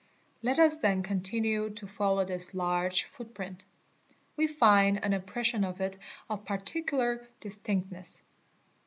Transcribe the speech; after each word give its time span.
Let 0.41 0.57
us 0.57 0.79
then 0.79 1.03
continue 1.03 1.69
to 1.75 1.85
follow 1.85 2.25
this 2.25 2.55
large 2.55 3.03
footprint. 3.03 3.65
We 4.35 4.47
find 4.47 4.97
an 5.03 5.13
impression 5.13 5.63
of 5.63 5.79
it 5.79 5.99
of 6.27 6.43
particular 6.43 7.27
"distinctness. 7.39 8.23